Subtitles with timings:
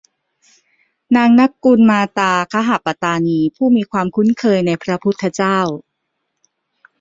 [1.15, 5.57] นางนกุลมาตาคหปตานี ผู้มีความคุ้นเคยในพระพุทธเจ้า